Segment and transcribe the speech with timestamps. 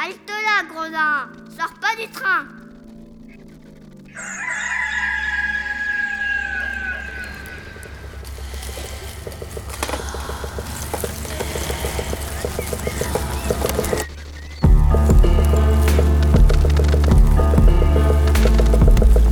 [0.00, 1.28] Halte là, gredin
[1.58, 2.44] Sors pas du train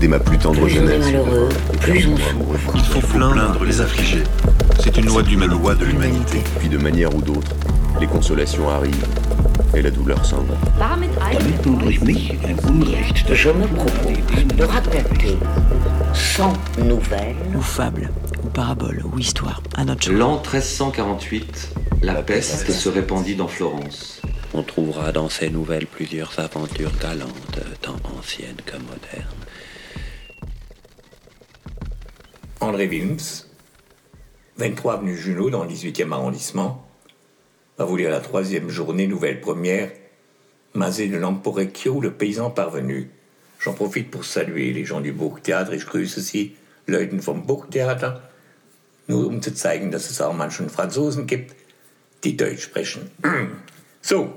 [0.01, 1.49] Dès ma plus tendre Plus on est jeunesse, malheureux,
[1.81, 2.73] plus on souffre.
[2.75, 4.25] Il faut plaindre les affligés.
[4.83, 6.43] C'est une loi loi de l'humanité.
[6.59, 7.53] Puis de manière ou d'autre,
[8.01, 9.07] les consolations arrivent
[9.77, 10.55] et la douleur s'en va.
[10.79, 11.11] damit
[11.63, 15.37] du durch mich ein Unrecht Je me propose de raconter
[16.15, 18.11] 100 nouvelles ou fable,
[18.43, 20.11] ou parabole, ou histoire, à notre.
[20.11, 24.23] L'an 1348, la peste se répandit dans Florence.
[24.55, 29.45] On trouvera dans ces nouvelles plusieurs aventures galantes, tant anciennes que modernes.
[32.61, 33.45] André Wilms,
[34.57, 36.86] 23 avenue Junot dans le 18e arrondissement,
[37.79, 39.91] va vous lire la troisième journée, nouvelle première,
[40.75, 43.11] Mazé de Lamporecchio, le paysan parvenu.
[43.61, 45.73] J'en profite pour saluer les gens du Burgtheater.
[45.73, 46.55] Ich grüße Sie,
[46.87, 48.23] Leuten vom Burgtheater,
[49.09, 51.55] nur um zu zeigen, dass es auch manchen Franzosen gibt,
[52.25, 53.11] die Deutsch sprechen.
[54.03, 54.33] So,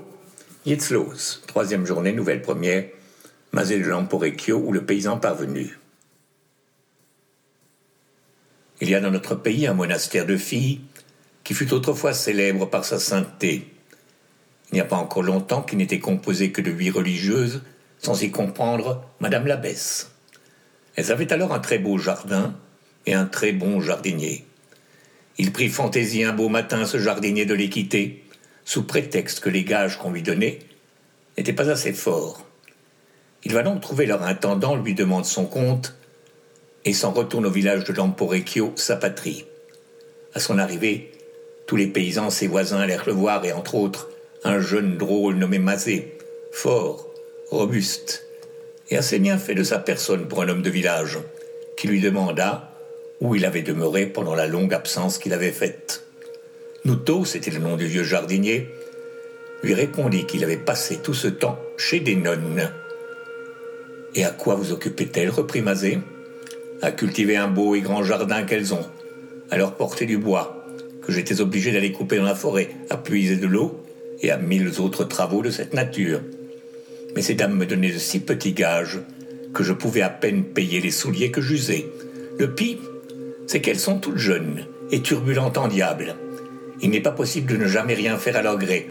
[0.64, 1.42] jetzt los.
[1.46, 2.86] Troisième journée, nouvelle première,
[3.52, 5.78] Mazé de Lamporecchio ou le paysan parvenu.
[8.80, 10.80] Il y a dans notre pays un monastère de filles
[11.44, 13.66] qui fut autrefois célèbre par sa sainteté.
[14.70, 17.62] Il n'y a pas encore longtemps qu'il n'était composé que de huit religieuses,
[17.98, 20.10] sans y comprendre Madame l'abbesse.
[20.96, 22.54] Elles avaient alors un très beau jardin
[23.06, 24.44] et un très bon jardinier.
[25.38, 28.24] Il prit fantaisie un beau matin ce jardinier de les quitter,
[28.64, 30.58] sous prétexte que les gages qu'on lui donnait
[31.36, 32.46] n'étaient pas assez forts.
[33.44, 35.96] Il va donc trouver leur intendant, lui demande son compte,
[36.84, 39.44] et s'en retourne au village de Lamporecchio, sa patrie.
[40.34, 41.12] À son arrivée,
[41.70, 44.08] tous les paysans, ses voisins, allèrent le voir, et entre autres,
[44.42, 46.18] un jeune drôle nommé Mazé,
[46.50, 47.06] fort,
[47.48, 48.26] robuste,
[48.90, 51.20] et assez bien fait de sa personne pour un homme de village,
[51.76, 52.74] qui lui demanda
[53.20, 56.02] où il avait demeuré pendant la longue absence qu'il avait faite.
[56.84, 58.66] Nouto, c'était le nom du vieux jardinier,
[59.62, 62.68] lui répondit qu'il avait passé tout ce temps chez des nonnes.
[64.16, 66.00] Et à quoi vous occupait-elle reprit Mazé.
[66.82, 68.86] À cultiver un beau et grand jardin qu'elles ont,
[69.52, 70.59] à leur porter du bois,
[71.10, 73.84] j'étais obligé d'aller couper dans la forêt, à puiser de l'eau
[74.22, 76.20] et à mille autres travaux de cette nature.
[77.14, 79.00] Mais ces dames me donnaient de si petits gages
[79.52, 81.86] que je pouvais à peine payer les souliers que j'usais.
[82.38, 82.78] Le pire,
[83.46, 86.14] c'est qu'elles sont toutes jeunes et turbulentes en diable.
[86.82, 88.88] Il n'est pas possible de ne jamais rien faire à leur gré.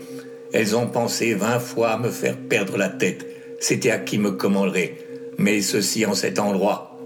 [0.51, 3.25] Elles ont pensé vingt fois à me faire perdre la tête.
[3.59, 4.95] C'était à qui me commanderait.
[5.37, 6.99] Mais ceci en cet endroit,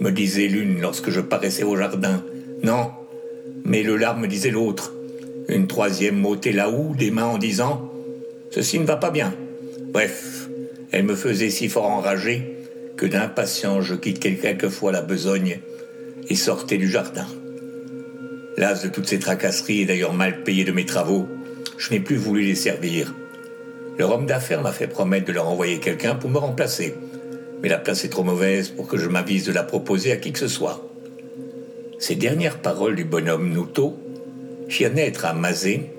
[0.00, 2.24] me disait l'une lorsque je paraissais au jardin.
[2.62, 2.90] Non,
[3.64, 4.92] mais le larme disait l'autre.
[5.48, 7.92] Une troisième m'ôtait la houe des mains en disant
[8.50, 9.34] Ceci ne va pas bien.
[9.92, 10.48] Bref,
[10.92, 12.56] elle me faisait si fort enragé
[12.96, 15.60] que d'impatience je quittais quelquefois la besogne
[16.28, 17.26] et sortais du jardin.
[18.56, 21.26] Las de toutes ces tracasseries et d'ailleurs mal payé de mes travaux,
[21.78, 23.14] je n'ai plus voulu les servir.
[23.98, 26.94] Leur homme d'affaires m'a fait promettre de leur envoyer quelqu'un pour me remplacer
[27.62, 30.32] mais la place est trop mauvaise pour que je m'avise de la proposer à qui
[30.32, 30.89] que ce soit.
[32.00, 33.98] Ces dernières paroles du bonhomme Nouto
[34.70, 35.90] firent naître à Mazé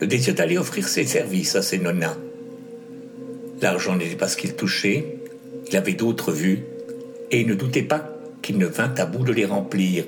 [0.00, 2.16] le désir d'aller offrir ses services à ses nonnas.
[3.60, 5.18] L'argent n'était pas ce qu'il touchait,
[5.68, 6.64] il avait d'autres vues,
[7.30, 8.08] et il ne doutait pas
[8.40, 10.04] qu'il ne vînt à bout de les remplir.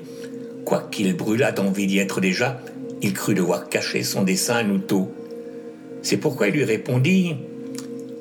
[0.65, 2.59] Quoiqu'il brûlât d'envie d'y être déjà,
[3.03, 5.13] il crut devoir cacher son dessein à Nouto.
[6.01, 7.35] C'est pourquoi il lui répondit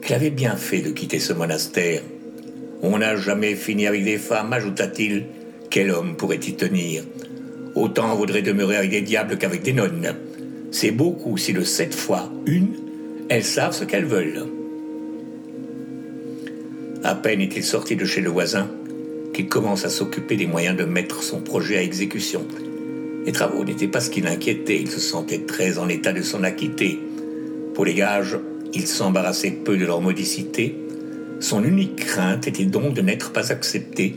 [0.04, 2.02] qu'il avait bien fait de quitter ce monastère.
[2.82, 5.24] On n'a jamais fini avec des femmes, ajouta-t-il.
[5.72, 7.02] Quel homme pourrait y tenir?
[7.74, 10.14] Autant vaudrait demeurer avec des diables qu'avec des nonnes.
[10.70, 12.74] C'est beaucoup si de sept fois une,
[13.30, 14.44] elles savent ce qu'elles veulent.
[17.02, 18.68] À peine est-il sorti de chez le voisin
[19.32, 22.46] qu'il commence à s'occuper des moyens de mettre son projet à exécution.
[23.24, 26.42] Les travaux n'étaient pas ce qui l'inquiétait, il se sentait très en état de s'en
[26.42, 26.98] acquitter.
[27.72, 28.36] Pour les gages,
[28.74, 30.76] il s'embarrassait peu de leur modicité,
[31.40, 34.16] son unique crainte était donc de n'être pas accepté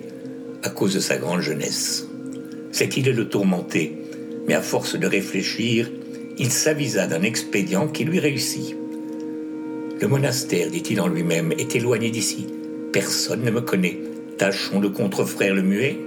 [0.66, 2.08] à cause de sa grande jeunesse.
[2.72, 3.94] Cette idée le tourmentait,
[4.48, 5.92] mais à force de réfléchir,
[6.40, 8.76] il s'avisa d'un expédient qui lui réussit.
[10.02, 12.48] Le monastère, dit-il en lui-même, est éloigné d'ici.
[12.92, 14.00] Personne ne me connaît.
[14.40, 15.98] Tâchons de contrefrère le muet.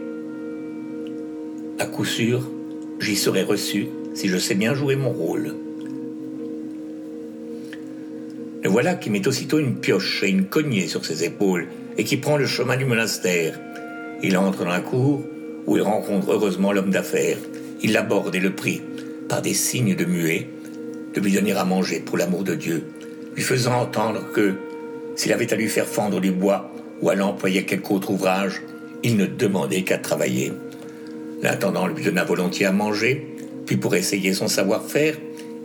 [1.78, 2.42] À coup sûr,
[2.98, 5.54] j'y serai reçu si je sais bien jouer mon rôle.
[8.64, 12.16] Le voilà qui met aussitôt une pioche et une cognée sur ses épaules et qui
[12.16, 13.58] prend le chemin du monastère.
[14.22, 15.22] Il entre dans la cour
[15.66, 17.38] où il rencontre heureusement l'homme d'affaires.
[17.82, 18.82] Il l'aborde et le prie,
[19.28, 20.48] par des signes de muet,
[21.14, 22.84] de lui donner à manger pour l'amour de Dieu.
[23.36, 24.54] lui faisant entendre que,
[25.14, 28.62] s'il avait à lui faire fendre du bois ou à l'employer quelque autre ouvrage,
[29.04, 30.52] il ne demandait qu'à travailler.
[31.42, 33.36] L'intendant lui donna volontiers à manger,
[33.66, 35.16] puis pour essayer son savoir-faire,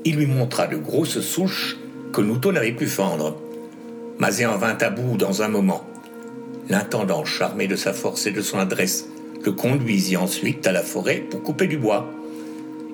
[0.05, 1.77] il lui montra de grosses souches
[2.11, 3.41] que Nouto n'avait pu fendre.
[4.19, 5.83] Mazé en vint à bout dans un moment.
[6.69, 9.09] L'intendant, charmé de sa force et de son adresse,
[9.43, 12.09] le conduisit ensuite à la forêt pour couper du bois.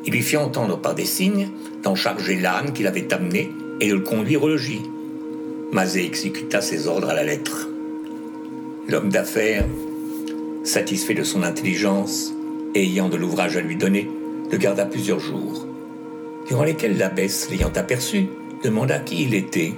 [0.05, 1.49] Il lui fit entendre par des signes
[1.83, 4.81] d'en charger l'âne qu'il avait amené et de le conduire au logis.
[5.71, 7.69] Mazé exécuta ses ordres à la lettre.
[8.87, 9.65] L'homme d'affaires,
[10.63, 12.33] satisfait de son intelligence
[12.73, 14.09] et ayant de l'ouvrage à lui donner,
[14.51, 15.67] le garda plusieurs jours,
[16.47, 18.27] durant lesquels l'abbesse, l'ayant aperçu,
[18.63, 19.73] demanda qui il était.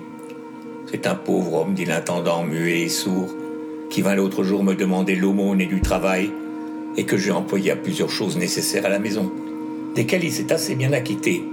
[0.90, 3.34] C'est un pauvre homme, dit l'intendant, muet et sourd,
[3.92, 6.32] qui vint l'autre jour me demander l'aumône et du travail,
[6.98, 9.30] et que j'ai employé à plusieurs choses nécessaires à la maison,
[9.96, 11.44] desquelles il s'est assez bien acquitté.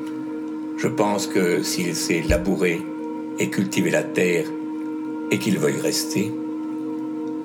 [0.78, 2.80] Je pense que s'il sait labourer
[3.40, 4.46] et cultiver la terre,
[5.30, 6.32] et qu'il veuille rester,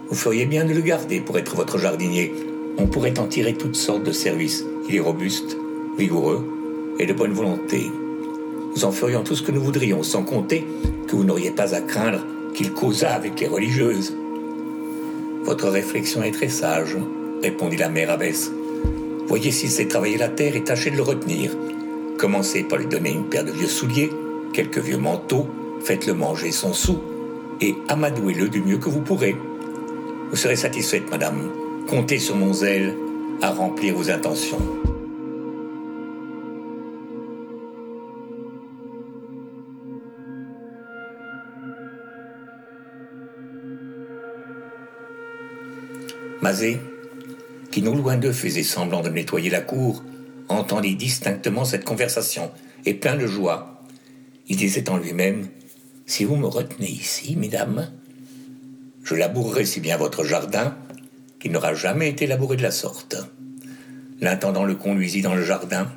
[0.09, 2.31] vous feriez bien de le garder pour être votre jardinier.
[2.77, 4.63] On pourrait en tirer toutes sortes de services.
[4.87, 5.57] Il est robuste,
[5.97, 6.45] vigoureux
[6.99, 7.91] et de bonne volonté.
[8.75, 10.65] Nous en ferions tout ce que nous voudrions, sans compter
[11.07, 14.15] que vous n'auriez pas à craindre qu'il causât avec les religieuses.
[15.43, 16.97] Votre réflexion est très sage,
[17.41, 18.51] répondit la mère abbesse.
[19.27, 21.51] Voyez s'il sait travailler la terre et tâchez de le retenir.
[22.17, 24.09] Commencez par lui donner une paire de vieux souliers,
[24.53, 25.47] quelques vieux manteaux,
[25.81, 26.97] faites-le manger son sou,
[27.59, 29.35] et amadouez-le du mieux que vous pourrez.
[30.29, 31.49] Vous serez satisfaite, madame.
[31.89, 32.95] Comptez sur mon zèle
[33.41, 34.82] à remplir vos intentions.
[46.43, 46.77] Mazé,
[47.71, 50.03] qui non loin d'eux faisait semblant de nettoyer la cour,
[50.49, 52.51] entendit distinctement cette conversation,
[52.85, 53.81] et plein de joie.
[54.49, 55.47] Il disait en lui-même
[56.05, 57.89] Si vous me retenez ici, mesdames,
[59.05, 60.75] je labourerai si bien votre jardin
[61.39, 63.15] qu'il n'aura jamais été labouré de la sorte.
[64.19, 65.89] L'intendant le conduisit dans le jardin.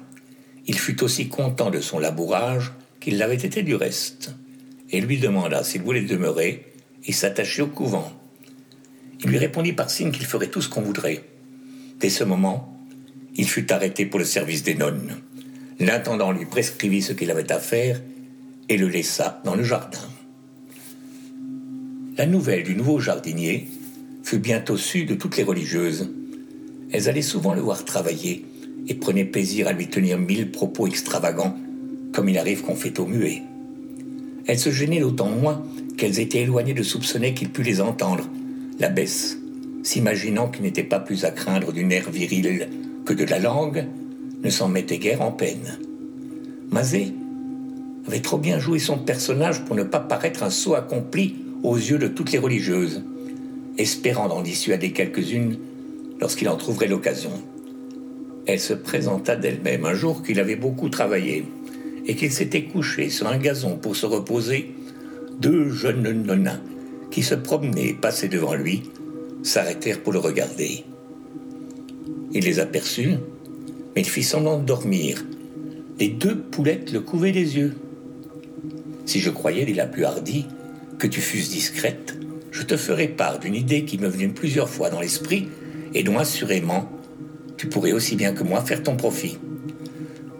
[0.66, 4.32] Il fut aussi content de son labourage qu'il l'avait été du reste,
[4.90, 6.72] et lui demanda s'il voulait demeurer
[7.04, 8.15] et s'attacher au couvent.
[9.22, 11.24] Il lui répondit par signe qu'il ferait tout ce qu'on voudrait.
[12.00, 12.76] Dès ce moment,
[13.36, 15.16] il fut arrêté pour le service des nonnes.
[15.78, 18.00] L'intendant lui prescrivit ce qu'il avait à faire
[18.68, 19.98] et le laissa dans le jardin.
[22.16, 23.68] La nouvelle du nouveau jardinier
[24.22, 26.10] fut bientôt su de toutes les religieuses.
[26.90, 28.44] Elles allaient souvent le voir travailler
[28.88, 31.56] et prenaient plaisir à lui tenir mille propos extravagants,
[32.12, 33.42] comme il arrive qu'on fait au muet.
[34.46, 35.62] Elles se gênaient d'autant moins
[35.98, 38.28] qu'elles étaient éloignées de soupçonner qu'il pût les entendre,
[38.78, 39.38] L'abbesse,
[39.82, 42.68] s'imaginant qu'il n'était pas plus à craindre du nerf viril
[43.06, 43.86] que de la langue,
[44.42, 45.78] ne s'en mettait guère en peine.
[46.70, 47.14] Mazé
[48.06, 51.98] avait trop bien joué son personnage pour ne pas paraître un sot accompli aux yeux
[51.98, 53.02] de toutes les religieuses,
[53.78, 55.56] espérant d'en dissuader quelques-unes
[56.20, 57.32] lorsqu'il en trouverait l'occasion.
[58.46, 61.46] Elle se présenta d'elle-même un jour qu'il avait beaucoup travaillé
[62.06, 64.74] et qu'il s'était couché sur un gazon pour se reposer.
[65.40, 66.60] Deux jeunes nonins
[67.10, 68.82] qui se promenaient et passaient devant lui,
[69.42, 70.84] s'arrêtèrent pour le regarder.
[72.32, 73.14] Il les aperçut,
[73.94, 75.24] mais il fit semblant de dormir.
[75.98, 77.74] Les deux poulettes le couvaient des yeux.
[79.06, 80.46] Si je croyais, dit la plus hardie,
[80.98, 82.16] que tu fusses discrète,
[82.50, 85.48] je te ferai part d'une idée qui me venait plusieurs fois dans l'esprit
[85.94, 86.90] et dont assurément
[87.56, 89.38] tu pourrais aussi bien que moi faire ton profit.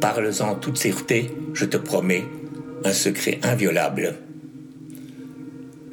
[0.00, 2.24] Parle-en toute sûreté, je te promets,
[2.84, 4.16] un secret inviolable.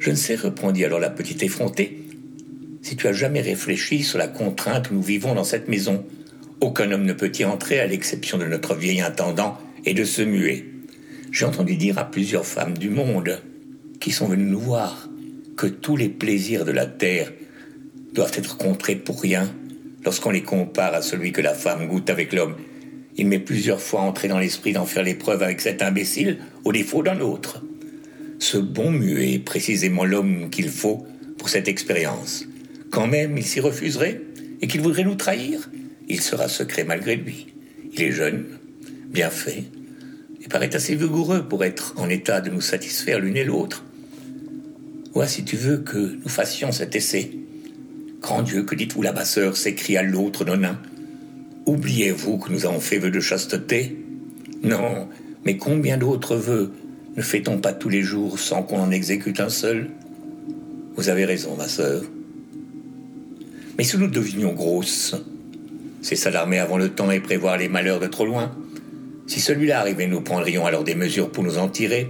[0.04, 1.96] Je ne sais, répondit alors la petite effrontée,
[2.82, 6.04] si tu as jamais réfléchi sur la contrainte où nous vivons dans cette maison.
[6.60, 9.56] Aucun homme ne peut y entrer à l'exception de notre vieil intendant
[9.86, 10.66] et de ce muet.
[11.32, 13.40] J'ai entendu dire à plusieurs femmes du monde
[13.98, 15.08] qui sont venues nous voir
[15.56, 17.32] que tous les plaisirs de la terre
[18.12, 19.50] doivent être contrés pour rien
[20.04, 22.56] lorsqu'on les compare à celui que la femme goûte avec l'homme.
[23.16, 27.02] Il m'est plusieurs fois entré dans l'esprit d'en faire l'épreuve avec cet imbécile au défaut
[27.02, 27.63] d'un autre.
[28.44, 31.06] Ce bon muet est précisément l'homme qu'il faut
[31.38, 32.44] pour cette expérience.
[32.90, 34.20] Quand même il s'y refuserait
[34.60, 35.70] et qu'il voudrait nous trahir,
[36.10, 37.46] il sera secret malgré lui.
[37.94, 38.44] Il est jeune,
[39.08, 39.64] bien fait,
[40.42, 43.82] et paraît assez vigoureux pour être en état de nous satisfaire l'une et l'autre.
[45.14, 47.30] Vois si tu veux que nous fassions cet essai.
[48.20, 50.78] Grand Dieu, que dites-vous là-bas, sœur s'écria l'autre nonin.
[51.64, 53.96] Oubliez-vous que nous avons fait vœu de chasteté?
[54.62, 55.08] Non,
[55.46, 56.74] mais combien d'autres vœux
[57.16, 59.90] ne fait-on pas tous les jours sans qu'on en exécute un seul?
[60.96, 62.02] Vous avez raison, ma sœur.
[63.78, 65.14] Mais si nous devenions grosses,
[66.02, 68.52] c'est s'alarmer avant le temps et prévoir les malheurs de trop loin.
[69.26, 72.08] Si celui-là arrivait, nous prendrions alors des mesures pour nous en tirer,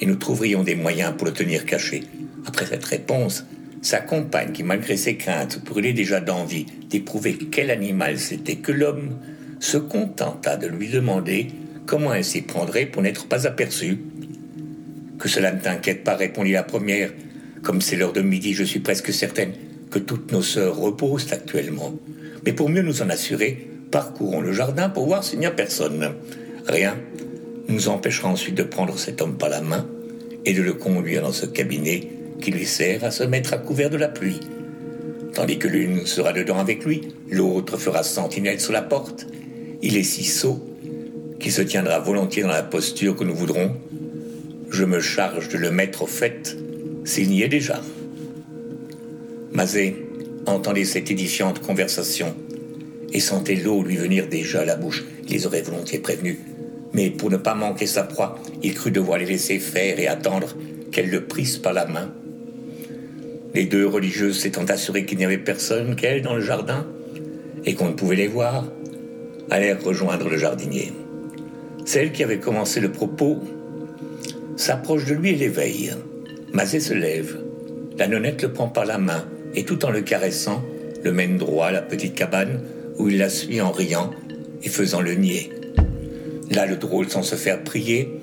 [0.00, 2.02] et nous trouverions des moyens pour le tenir caché.
[2.46, 3.44] Après cette réponse,
[3.82, 9.16] sa compagne, qui malgré ses craintes brûlait déjà d'envie d'éprouver quel animal c'était que l'homme,
[9.60, 11.48] se contenta de lui demander
[11.86, 13.98] comment elle s'y prendrait pour n'être pas aperçue.
[15.18, 17.10] Que cela ne t'inquiète pas, répondit la première.
[17.62, 19.52] Comme c'est l'heure de midi, je suis presque certaine
[19.90, 21.94] que toutes nos sœurs reposent actuellement.
[22.44, 26.14] Mais pour mieux nous en assurer, parcourons le jardin pour voir s'il n'y a personne.
[26.66, 26.96] Rien
[27.68, 29.86] nous empêchera ensuite de prendre cet homme par la main
[30.44, 32.08] et de le conduire dans ce cabinet
[32.40, 34.40] qui lui sert à se mettre à couvert de la pluie.
[35.34, 39.26] Tandis que l'une sera dedans avec lui, l'autre fera sentinelle sur la porte.
[39.82, 40.64] Il est si sot
[41.38, 43.76] qu'il se tiendra volontiers dans la posture que nous voudrons.
[44.70, 46.56] Je me charge de le mettre au fait
[47.04, 47.80] s'il n'y est déjà.
[49.52, 49.96] Mazet
[50.46, 52.34] entendait cette édifiante conversation
[53.12, 55.04] et sentait l'eau lui venir déjà à la bouche.
[55.26, 56.38] Il les aurait volontiers prévenus.
[56.92, 60.54] Mais pour ne pas manquer sa proie, il crut devoir les laisser faire et attendre
[60.92, 62.12] qu'elles le prissent par la main.
[63.54, 66.86] Les deux religieuses s'étant assurées qu'il n'y avait personne qu'elles dans le jardin
[67.64, 68.66] et qu'on ne pouvait les voir,
[69.50, 70.92] allèrent rejoindre le jardinier.
[71.84, 73.40] Celle qui avait commencé le propos
[74.56, 75.92] s'approche de lui et l'éveille.
[76.52, 77.38] Mazet se lève.
[77.98, 80.62] La nonnette le prend par la main et tout en le caressant,
[81.02, 82.62] le mène droit à la petite cabane
[82.98, 84.10] où il la suit en riant
[84.62, 85.50] et faisant le nier.
[86.50, 88.20] Là, le drôle, sans se faire prier,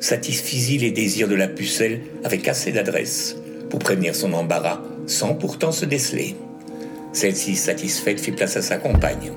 [0.00, 3.36] satisfisit les désirs de la pucelle avec assez d'adresse
[3.70, 6.36] pour prévenir son embarras, sans pourtant se déceler.
[7.12, 9.32] Celle-ci, satisfaite, fit place à sa compagne.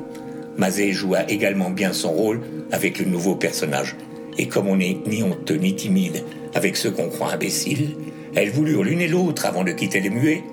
[0.57, 3.95] Mazet joua également bien son rôle avec le nouveau personnage,
[4.37, 6.23] et comme on n'est ni honteux ni timide
[6.53, 7.95] avec ceux qu'on croit imbéciles,
[8.35, 10.43] elles voulurent l'une et l'autre, avant de quitter les muets,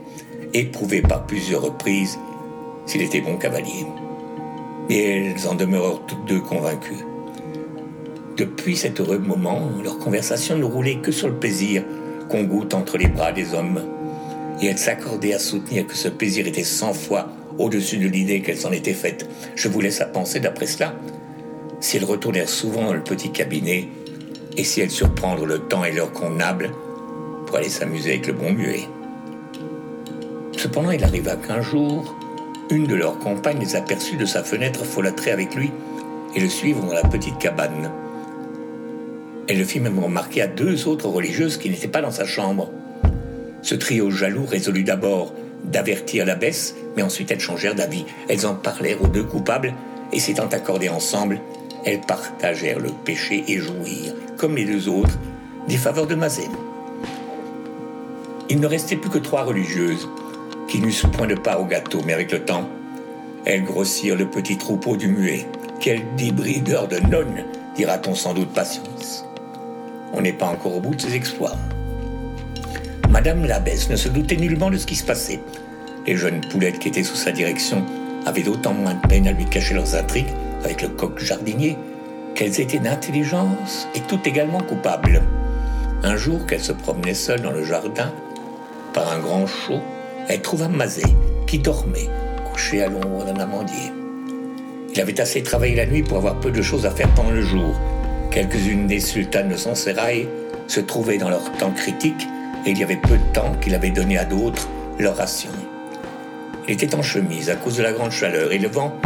[0.55, 2.19] éprouver par plusieurs reprises
[2.87, 3.87] s'il était bon cavalier.
[4.89, 7.05] Et elles en demeurèrent toutes deux convaincues.
[8.37, 11.85] Depuis cet heureux moment, leur conversation ne roulait que sur le plaisir
[12.29, 13.83] qu'on goûte entre les bras des hommes.
[14.61, 18.59] Et elles s'accordaient à soutenir que ce plaisir était cent fois au-dessus de l'idée qu'elles
[18.59, 19.29] s'en étaient faites.
[19.55, 20.95] Je vous laisse à penser d'après cela.
[21.83, 23.89] Si elles retournèrent souvent dans le petit cabinet,
[24.57, 26.71] et si elles surprendre le temps et l'heure convenable
[27.47, 28.89] pour aller s'amuser avec le bon muet.
[30.57, 32.17] Cependant, il arriva qu'un jour,
[32.71, 35.73] une de leurs compagnes les aperçut de sa fenêtre folâtrer avec lui
[36.37, 37.91] et le suivre dans la petite cabane.
[39.49, 42.71] Elle le fit même remarquer à deux autres religieuses qui n'étaient pas dans sa chambre.
[43.63, 45.35] Ce trio jaloux résolut d'abord
[45.65, 48.05] d'avertir l'abbesse, mais ensuite elles changèrent d'avis.
[48.29, 49.75] Elles en parlèrent aux deux coupables,
[50.13, 51.41] et s'étant accordées ensemble,
[51.85, 55.19] elles partagèrent le péché et jouirent, comme les deux autres,
[55.69, 56.49] des faveurs de Mazet.
[58.49, 60.09] Il ne restait plus que trois religieuses,
[60.69, 62.69] qui n'eussent point de part au gâteau, mais avec le temps,
[63.45, 65.47] elles grossirent le petit troupeau du muet.
[65.81, 69.25] Quel débrideur de nonnes, dira-t-on sans doute patience.
[70.13, 71.57] On n'est pas encore au bout de ses exploits.
[73.11, 75.41] Madame l'abbesse ne se doutait nullement de ce qui se passait.
[76.07, 77.85] Les jeunes poulettes qui étaient sous sa direction
[78.27, 80.33] avaient d'autant moins de peine à lui cacher leurs intrigues
[80.65, 81.77] avec le coq jardinier
[82.35, 85.23] qu'elles étaient d'intelligence et toutes également coupables.
[86.03, 88.13] Un jour qu'elle se promenait seule dans le jardin,
[88.93, 89.81] par un grand chaud,
[90.29, 91.03] elle trouva Mazet
[91.47, 92.09] qui dormait,
[92.51, 93.93] couché à l'ombre d'un amandier.
[94.95, 97.43] Il avait assez travaillé la nuit pour avoir peu de choses à faire pendant le
[97.43, 97.75] jour.
[98.31, 100.29] Quelques-unes des sultanes de son sérail
[100.69, 102.27] se trouvaient dans leur temps critique
[102.67, 105.51] et il y avait peu de temps qu'il avait donné à d'autres leur ration.
[106.69, 108.97] Il était en chemise à cause de la grande chaleur et le vent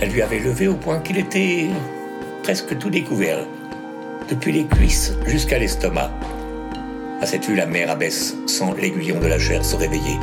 [0.00, 1.68] elle lui avait levé au point qu'il était
[2.42, 3.38] presque tout découvert,
[4.28, 6.10] depuis les cuisses jusqu'à l'estomac.
[7.20, 10.18] À cette vue, la mère abaisse sans l'aiguillon de la chair se réveiller,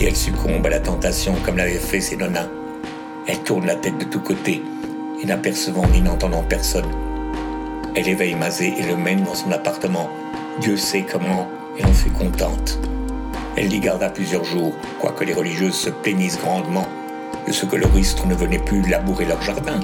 [0.00, 2.48] et elle succombe à la tentation comme l'avaient fait ses nonas.
[3.26, 4.62] Elle tourne la tête de tous côtés,
[5.22, 6.90] et n'apercevant ni n'entendant personne,
[7.94, 10.08] elle éveille Mazet et le mène dans son appartement.
[10.60, 12.78] Dieu sait comment, et en fut contente.
[13.54, 16.86] Elle l'y garda plusieurs jours, quoique les religieuses se plaignissent grandement
[17.50, 19.80] ce que le ristre ne venait plus labourer leur jardin.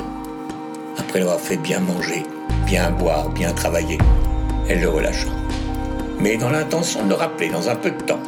[0.98, 2.22] Après l'avoir fait bien manger,
[2.66, 3.98] bien boire, bien travailler,
[4.68, 5.28] elle le relâcha.
[6.20, 8.22] Mais dans l'intention de le rappeler dans un peu de temps.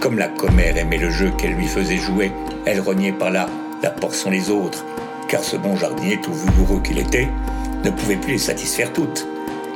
[0.00, 2.32] Comme la commère aimait le jeu qu'elle lui faisait jouer,
[2.64, 3.48] elle reniait par là
[3.82, 4.84] la portion des autres,
[5.28, 7.28] car ce bon jardinier, tout vigoureux qu'il était,
[7.84, 9.26] ne pouvait plus les satisfaire toutes.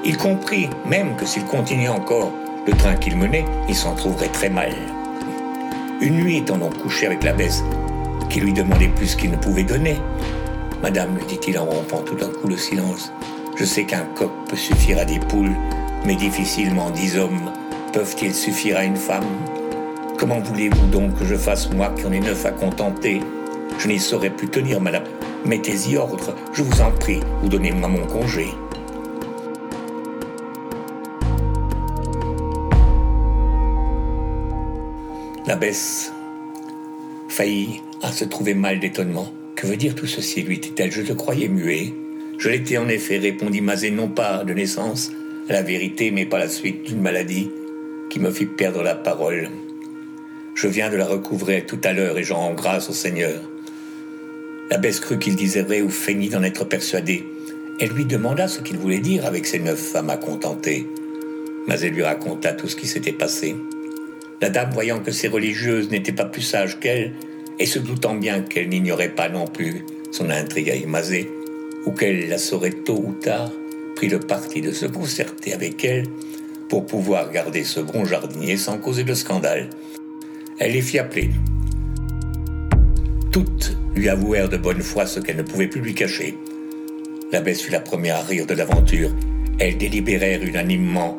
[0.05, 2.33] Il comprit même que s'il continuait encore
[2.67, 4.73] le train qu'il menait, il s'en trouverait très mal.
[6.01, 7.63] Une nuit étant donc couché avec la baisse
[8.31, 9.97] qui lui demandait plus qu'il ne pouvait donner.
[10.83, 13.13] Madame, lui dit-il en rompant tout d'un coup le silence,
[13.57, 15.55] je sais qu'un coq peut suffire à des poules,
[16.07, 17.51] mais difficilement dix hommes
[17.93, 19.27] peuvent-ils suffire à une femme?
[20.17, 23.21] Comment voulez-vous donc que je fasse moi qui en ai neuf à contenter?
[23.79, 25.05] Je n'y saurais plus tenir, madame.
[25.45, 28.49] Mettez-y ordre, je vous en prie, ou donnez-moi mon congé.
[35.47, 36.13] La baisse
[37.29, 39.33] faillit à se trouver mal d'étonnement.
[39.57, 40.92] Que veut dire tout ceci lui dit-elle.
[40.92, 41.92] Je te croyais muet.
[42.38, 45.11] Je l'étais en effet, répondit Mazet, non pas de naissance
[45.49, 47.50] à la vérité, mais par la suite d'une maladie
[48.09, 49.50] qui me fit perdre la parole.
[50.54, 53.40] Je viens de la recouvrer tout à l'heure et j'en rends grâce au Seigneur.
[54.71, 57.25] L'abbesse crut qu'il disait vrai ou feignit d'en être persuadé.
[57.80, 60.87] Elle lui demanda ce qu'il voulait dire avec ces neuf femmes à contenter.
[61.66, 63.57] Mazet lui raconta tout ce qui s'était passé.
[64.40, 67.12] La dame, voyant que ces religieuses n'étaient pas plus sages qu'elle,
[67.61, 71.29] et se doutant bien qu'elle n'ignorait pas non plus son intrigue avec Mazet,
[71.87, 73.52] ou qu'elle la saurait tôt ou tard,
[73.95, 76.07] prit le parti de se concerter avec elle
[76.69, 79.69] pour pouvoir garder ce bon jardinier sans causer de scandale.
[80.59, 81.31] Elle les fit appeler.
[83.31, 86.37] Toutes lui avouèrent de bonne foi ce qu'elle ne pouvait plus lui cacher.
[87.31, 89.11] L'abbesse fut la première à rire de l'aventure.
[89.59, 91.19] Elles délibérèrent unanimement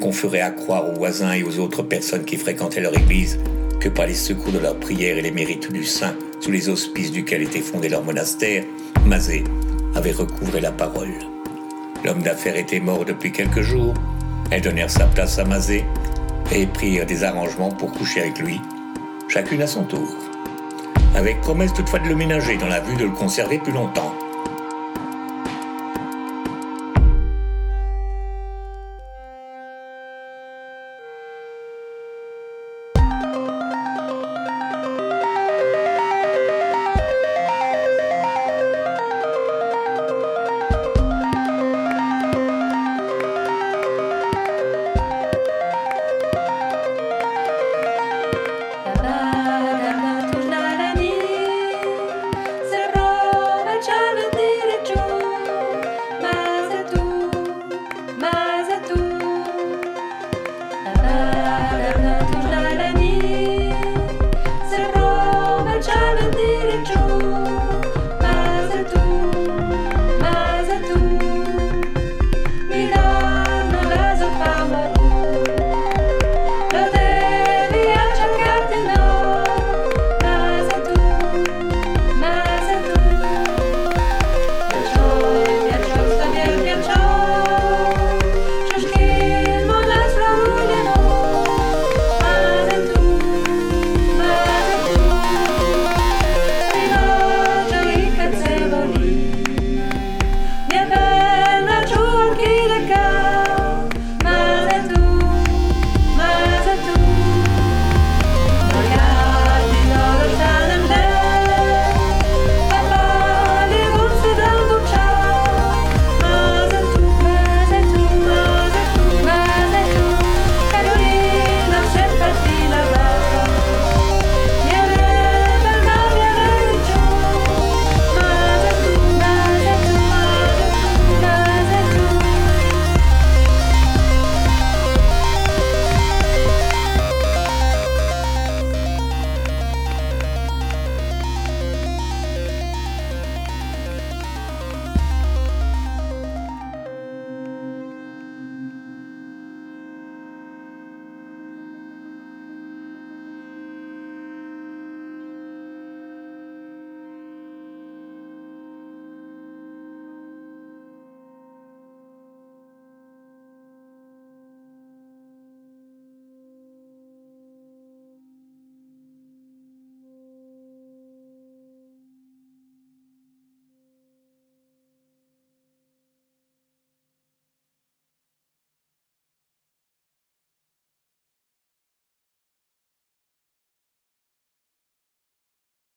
[0.00, 3.38] qu'on ferait à croire aux voisins et aux autres personnes qui fréquentaient leur église
[3.84, 7.12] que par les secours de leurs prières et les mérites du saint, sous les auspices
[7.12, 8.64] duquel était fondé leur monastère,
[9.04, 9.44] Mazet
[9.94, 11.12] avait recouvré la parole.
[12.02, 13.92] L'homme d'affaires était mort depuis quelques jours.
[14.50, 15.84] Elles donnèrent sa place à Mazet
[16.50, 18.58] et prirent des arrangements pour coucher avec lui,
[19.28, 20.08] chacune à son tour,
[21.14, 24.14] avec promesse toutefois de le ménager dans la vue de le conserver plus longtemps.